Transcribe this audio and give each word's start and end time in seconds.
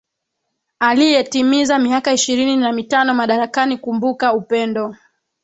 aliye 0.79 1.23
timiza 1.23 1.79
miaka 1.79 2.13
ishirini 2.13 2.57
na 2.57 2.71
mitano 2.73 3.13
madarakani 3.13 3.77
kumbuka 3.77 4.33
upendo 4.33 4.95